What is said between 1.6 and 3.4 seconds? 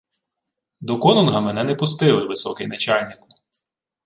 не пустили, високий начальнику.